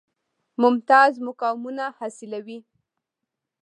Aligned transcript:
ممتاز 0.61 1.13
مقامونه 1.27 1.85
حاصلوي. 1.97 2.59